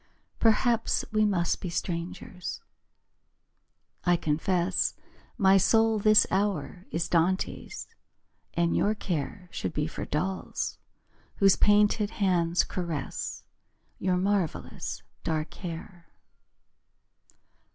[0.39, 2.63] Perhaps we must be strangers.
[4.03, 4.95] I confess
[5.37, 7.87] My soul this hour is Dante's,
[8.55, 10.79] And your care Should be for dolls
[11.35, 13.43] Whose painted hands caress
[13.99, 16.07] Your marvellous dark hair.